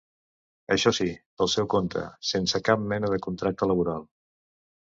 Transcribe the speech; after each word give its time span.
Això 0.75 0.91
sí, 0.99 1.07
pel 1.41 1.51
seu 1.55 1.69
compte, 1.75 2.05
sense 2.31 2.63
cap 2.71 2.89
mena 2.95 3.15
de 3.15 3.23
contracte 3.27 3.73
laboral. 3.75 4.03